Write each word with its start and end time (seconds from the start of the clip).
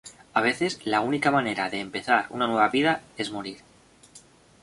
A 0.33 0.41
veces, 0.41 0.79
la 0.83 0.99
única 1.01 1.29
manera 1.29 1.69
de 1.69 1.79
empezar 1.79 2.25
una 2.31 2.47
nueva 2.47 2.69
vida 2.69 3.03
es 3.17 3.29
morir. 3.31 3.59